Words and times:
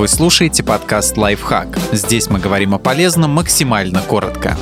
Вы 0.00 0.08
слушаете 0.08 0.62
подкаст 0.62 1.18
«Лайфхак». 1.18 1.78
Здесь 1.92 2.30
мы 2.30 2.38
говорим 2.38 2.72
о 2.72 2.78
полезном 2.78 3.32
максимально 3.32 4.00
коротко. 4.00 4.56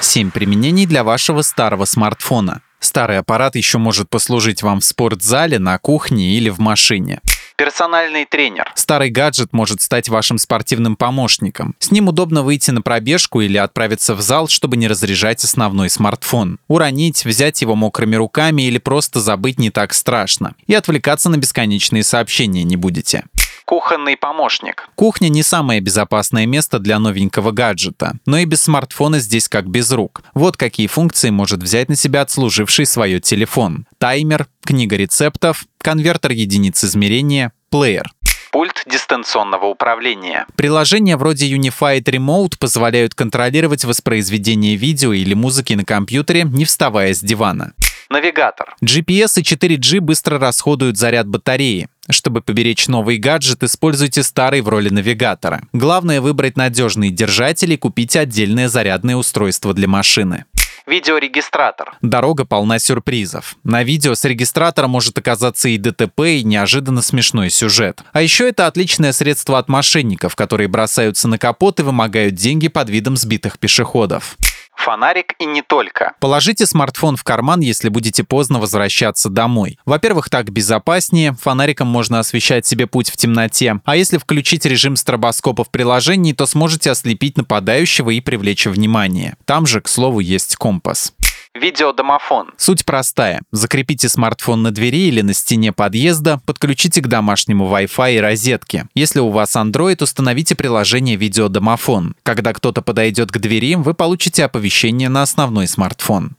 7 0.00 0.30
применений 0.30 0.86
для 0.86 1.02
вашего 1.02 1.42
старого 1.42 1.86
смартфона. 1.86 2.62
Старый 2.78 3.18
аппарат 3.18 3.56
еще 3.56 3.78
может 3.78 4.08
послужить 4.08 4.62
вам 4.62 4.78
в 4.78 4.84
спортзале, 4.84 5.58
на 5.58 5.76
кухне 5.78 6.36
или 6.36 6.50
в 6.50 6.60
машине. 6.60 7.20
Персональный 7.60 8.24
тренер. 8.24 8.72
Старый 8.74 9.10
гаджет 9.10 9.52
может 9.52 9.82
стать 9.82 10.08
вашим 10.08 10.38
спортивным 10.38 10.96
помощником. 10.96 11.74
С 11.78 11.90
ним 11.90 12.08
удобно 12.08 12.42
выйти 12.42 12.70
на 12.70 12.80
пробежку 12.80 13.42
или 13.42 13.58
отправиться 13.58 14.14
в 14.14 14.22
зал, 14.22 14.48
чтобы 14.48 14.78
не 14.78 14.88
разряжать 14.88 15.44
основной 15.44 15.90
смартфон. 15.90 16.58
Уронить, 16.68 17.26
взять 17.26 17.60
его 17.60 17.76
мокрыми 17.76 18.16
руками 18.16 18.62
или 18.62 18.78
просто 18.78 19.20
забыть 19.20 19.58
не 19.58 19.68
так 19.68 19.92
страшно. 19.92 20.54
И 20.68 20.72
отвлекаться 20.72 21.28
на 21.28 21.36
бесконечные 21.36 22.02
сообщения 22.02 22.62
не 22.62 22.76
будете 22.76 23.24
кухонный 23.70 24.16
помощник. 24.16 24.88
Кухня 24.96 25.28
не 25.28 25.44
самое 25.44 25.80
безопасное 25.80 26.44
место 26.44 26.80
для 26.80 26.98
новенького 26.98 27.52
гаджета, 27.52 28.14
но 28.26 28.38
и 28.38 28.44
без 28.44 28.62
смартфона 28.62 29.20
здесь 29.20 29.48
как 29.48 29.68
без 29.68 29.92
рук. 29.92 30.22
Вот 30.34 30.56
какие 30.56 30.88
функции 30.88 31.30
может 31.30 31.62
взять 31.62 31.88
на 31.88 31.94
себя 31.94 32.22
отслуживший 32.22 32.84
свое 32.84 33.20
телефон. 33.20 33.86
Таймер, 33.98 34.48
книга 34.64 34.96
рецептов, 34.96 35.66
конвертер 35.78 36.32
единиц 36.32 36.82
измерения, 36.82 37.52
плеер 37.70 38.10
пульт 38.50 38.82
дистанционного 38.84 39.66
управления. 39.66 40.44
Приложения 40.56 41.16
вроде 41.16 41.46
Unified 41.46 42.02
Remote 42.02 42.54
позволяют 42.58 43.14
контролировать 43.14 43.84
воспроизведение 43.84 44.74
видео 44.74 45.12
или 45.12 45.34
музыки 45.34 45.74
на 45.74 45.84
компьютере, 45.84 46.42
не 46.42 46.64
вставая 46.64 47.14
с 47.14 47.20
дивана. 47.20 47.74
Навигатор. 48.10 48.74
GPS 48.84 49.38
и 49.38 49.42
4G 49.42 50.00
быстро 50.00 50.40
расходуют 50.40 50.96
заряд 50.96 51.28
батареи. 51.28 51.88
Чтобы 52.12 52.40
поберечь 52.42 52.88
новый 52.88 53.18
гаджет, 53.18 53.62
используйте 53.62 54.22
старый 54.22 54.60
в 54.60 54.68
роли 54.68 54.88
навигатора. 54.88 55.62
Главное 55.72 56.20
выбрать 56.20 56.56
надежный 56.56 57.10
держатель 57.10 57.72
и 57.72 57.76
купить 57.76 58.16
отдельное 58.16 58.68
зарядное 58.68 59.16
устройство 59.16 59.74
для 59.74 59.88
машины. 59.88 60.44
Видеорегистратор. 60.86 61.92
Дорога 62.02 62.44
полна 62.44 62.78
сюрпризов. 62.78 63.56
На 63.62 63.84
видео 63.84 64.14
с 64.14 64.24
регистратора 64.24 64.88
может 64.88 65.16
оказаться 65.18 65.68
и 65.68 65.78
ДТП, 65.78 66.20
и 66.20 66.42
неожиданно 66.42 67.02
смешной 67.02 67.50
сюжет. 67.50 68.02
А 68.12 68.22
еще 68.22 68.48
это 68.48 68.66
отличное 68.66 69.12
средство 69.12 69.58
от 69.58 69.68
мошенников, 69.68 70.34
которые 70.34 70.68
бросаются 70.68 71.28
на 71.28 71.38
капот 71.38 71.78
и 71.80 71.82
вымогают 71.82 72.34
деньги 72.34 72.68
под 72.68 72.90
видом 72.90 73.16
сбитых 73.16 73.58
пешеходов 73.58 74.36
фонарик 74.74 75.34
и 75.38 75.46
не 75.46 75.62
только. 75.62 76.14
Положите 76.20 76.66
смартфон 76.66 77.16
в 77.16 77.24
карман, 77.24 77.60
если 77.60 77.88
будете 77.88 78.24
поздно 78.24 78.58
возвращаться 78.58 79.28
домой. 79.28 79.78
Во-первых, 79.84 80.30
так 80.30 80.50
безопаснее, 80.50 81.34
фонариком 81.34 81.88
можно 81.88 82.18
освещать 82.18 82.66
себе 82.66 82.86
путь 82.86 83.10
в 83.10 83.16
темноте, 83.16 83.80
а 83.84 83.96
если 83.96 84.18
включить 84.18 84.64
режим 84.64 84.96
стробоскопа 84.96 85.64
в 85.64 85.70
приложении, 85.70 86.32
то 86.32 86.46
сможете 86.46 86.90
ослепить 86.90 87.36
нападающего 87.36 88.10
и 88.10 88.20
привлечь 88.20 88.66
внимание. 88.66 89.36
Там 89.44 89.66
же, 89.66 89.80
к 89.80 89.88
слову, 89.88 90.20
есть 90.20 90.56
компас. 90.56 91.12
Видеодомофон. 91.54 92.52
Суть 92.56 92.84
простая. 92.84 93.40
Закрепите 93.50 94.08
смартфон 94.08 94.62
на 94.62 94.70
двери 94.70 95.08
или 95.08 95.20
на 95.20 95.34
стене 95.34 95.72
подъезда, 95.72 96.40
подключите 96.46 97.00
к 97.00 97.08
домашнему 97.08 97.66
Wi-Fi 97.66 98.14
и 98.14 98.20
розетке. 98.20 98.86
Если 98.94 99.18
у 99.18 99.30
вас 99.30 99.56
Android, 99.56 100.00
установите 100.00 100.54
приложение 100.54 101.16
Видеодомофон. 101.16 102.14
Когда 102.22 102.52
кто-то 102.52 102.82
подойдет 102.82 103.32
к 103.32 103.38
двери, 103.38 103.74
вы 103.74 103.94
получите 103.94 104.44
оповещение 104.44 105.08
на 105.08 105.22
основной 105.22 105.66
смартфон. 105.66 106.36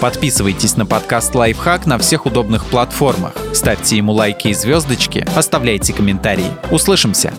Подписывайтесь 0.00 0.76
на 0.76 0.86
подкаст 0.86 1.34
«Лайфхак» 1.34 1.84
на 1.84 1.98
всех 1.98 2.24
удобных 2.24 2.64
платформах. 2.66 3.34
Ставьте 3.52 3.96
ему 3.96 4.12
лайки 4.12 4.48
и 4.48 4.54
звездочки, 4.54 5.26
оставляйте 5.36 5.92
комментарии. 5.92 6.50
Услышимся! 6.70 7.34